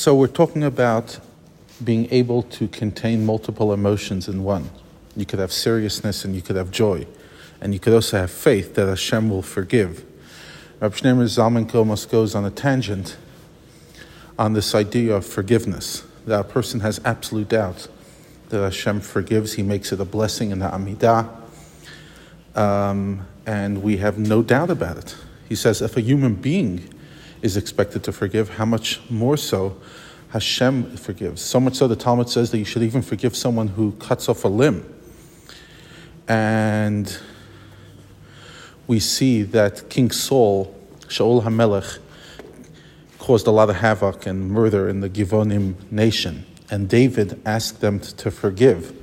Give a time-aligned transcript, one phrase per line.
[0.00, 1.20] So we're talking about
[1.84, 4.70] being able to contain multiple emotions in one.
[5.14, 7.06] You could have seriousness and you could have joy.
[7.60, 10.02] And you could also have faith that Hashem will forgive.
[10.80, 13.18] Rabbi Shneur Zalman Kilmos goes on a tangent
[14.38, 17.86] on this idea of forgiveness, that a person has absolute doubt
[18.48, 21.28] that Hashem forgives, he makes it a blessing in the Amidah,
[22.56, 25.14] um, and we have no doubt about it.
[25.46, 26.88] He says if a human being
[27.42, 29.76] is expected to forgive, how much more so
[30.30, 31.42] Hashem forgives.
[31.42, 34.44] So much so the Talmud says that you should even forgive someone who cuts off
[34.44, 34.84] a limb.
[36.28, 37.18] And
[38.86, 40.76] we see that King Saul,
[41.08, 41.98] Shaul HaMelech,
[43.18, 46.46] caused a lot of havoc and murder in the Givonim nation.
[46.70, 48.96] And David asked them to forgive.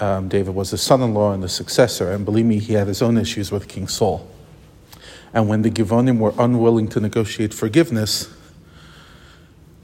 [0.00, 2.88] Um, David was the son in law and the successor, and believe me, he had
[2.88, 4.28] his own issues with King Saul.
[5.34, 8.32] And when the Givonim were unwilling to negotiate forgiveness,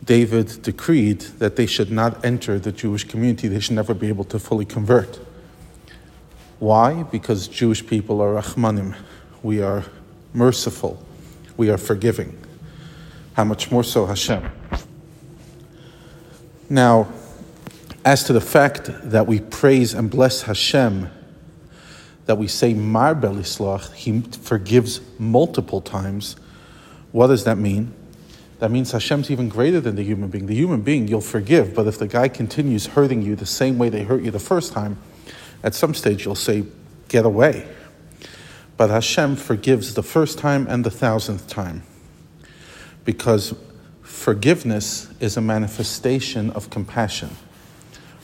[0.04, 4.24] David decreed that they should not enter the Jewish community, they should never be able
[4.24, 5.20] to fully convert.
[6.58, 7.04] Why?
[7.04, 8.96] Because Jewish people are Rahmanim.
[9.42, 9.84] We are
[10.34, 11.02] merciful.
[11.56, 12.36] We are forgiving.
[13.34, 14.50] How much more so Hashem?
[16.68, 17.08] Now,
[18.04, 21.10] as to the fact that we praise and bless Hashem
[22.28, 26.36] that we say Marbeh Lislach, he forgives multiple times.
[27.10, 27.94] What does that mean?
[28.58, 30.44] That means Hashem's even greater than the human being.
[30.44, 33.88] The human being you'll forgive, but if the guy continues hurting you the same way
[33.88, 34.98] they hurt you the first time,
[35.64, 36.64] at some stage you'll say,
[37.08, 37.66] Get away.
[38.76, 41.82] But Hashem forgives the first time and the thousandth time.
[43.06, 43.54] Because
[44.02, 47.30] forgiveness is a manifestation of compassion.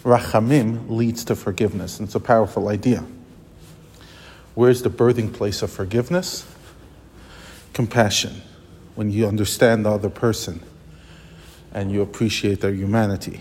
[0.02, 3.02] Rachamim leads to forgiveness, and it's a powerful idea.
[4.54, 6.46] Where's the birthing place of forgiveness?
[7.72, 8.42] Compassion.
[8.94, 10.62] When you understand the other person
[11.72, 13.40] and you appreciate their humanity.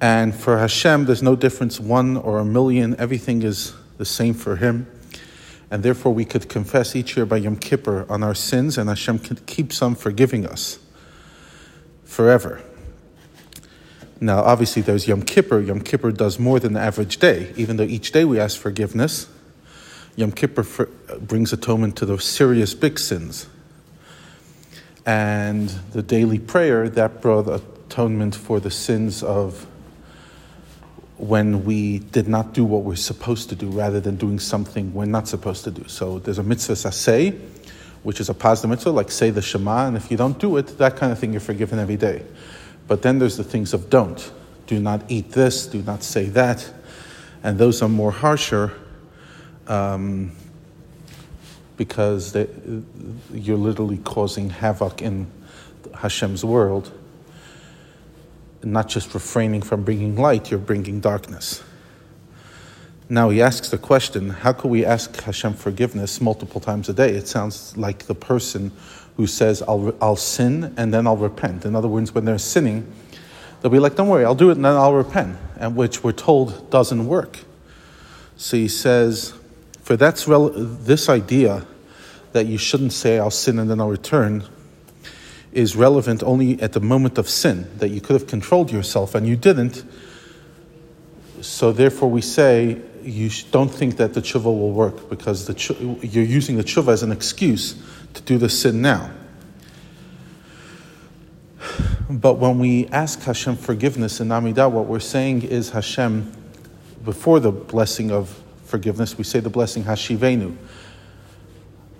[0.00, 4.56] And for Hashem, there's no difference, one or a million, everything is the same for
[4.56, 4.86] Him.
[5.70, 9.20] And therefore, we could confess each year by Yom Kippur on our sins, and Hashem
[9.46, 10.78] keeps on forgiving us
[12.04, 12.62] forever.
[14.22, 15.58] Now, obviously, there's Yom Kippur.
[15.58, 17.52] Yom Kippur does more than the average day.
[17.56, 19.28] Even though each day we ask forgiveness,
[20.14, 20.86] Yom Kippur for,
[21.18, 23.48] brings atonement to the serious big sins.
[25.04, 29.66] And the daily prayer, that brought atonement for the sins of
[31.16, 35.04] when we did not do what we're supposed to do rather than doing something we're
[35.04, 35.88] not supposed to do.
[35.88, 37.36] So there's a mitzvas aseh,
[38.04, 40.78] which is a positive mitzvah, like say the Shema, and if you don't do it,
[40.78, 42.22] that kind of thing you're forgiven every day.
[42.92, 44.30] But then there's the things of don't.
[44.66, 46.70] Do not eat this, do not say that.
[47.42, 48.70] And those are more harsher
[49.66, 50.32] um,
[51.78, 52.48] because they,
[53.32, 55.26] you're literally causing havoc in
[55.94, 56.92] Hashem's world.
[58.62, 61.62] Not just refraining from bringing light, you're bringing darkness.
[63.12, 67.10] Now he asks the question how can we ask Hashem forgiveness multiple times a day?
[67.10, 68.72] It sounds like the person
[69.18, 71.66] who says, I'll, I'll sin and then I'll repent.
[71.66, 72.90] In other words, when they're sinning,
[73.60, 76.12] they'll be like, Don't worry, I'll do it and then I'll repent, and which we're
[76.12, 77.40] told doesn't work.
[78.38, 79.34] So he says,
[79.82, 81.66] For that's rel- this idea
[82.32, 84.44] that you shouldn't say, I'll sin and then I'll return,
[85.52, 89.26] is relevant only at the moment of sin, that you could have controlled yourself and
[89.26, 89.84] you didn't.
[91.42, 96.56] So therefore, we say, you don't think that the tshuva will work because you're using
[96.56, 97.80] the tshuva as an excuse
[98.14, 99.10] to do the sin now.
[102.10, 106.30] But when we ask Hashem forgiveness in Amidah, what we're saying is Hashem,
[107.04, 110.56] before the blessing of forgiveness, we say the blessing Hashivenu.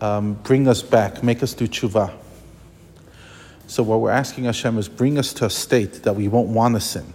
[0.00, 2.12] Um, bring us back, make us do tshuva.
[3.68, 6.74] So what we're asking Hashem is bring us to a state that we won't want
[6.74, 7.14] to sin.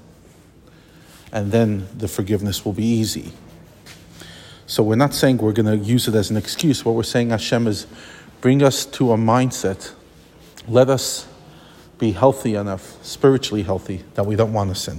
[1.32, 3.32] And then the forgiveness will be easy.
[4.68, 6.86] So we're not saying we're going to use it as an excuse.
[6.86, 7.88] What we're saying, Hashem, is
[8.42, 9.94] bring us to a mindset.
[10.68, 11.28] Let us
[11.98, 14.96] be healthy enough, spiritually healthy, that we don't want to sin.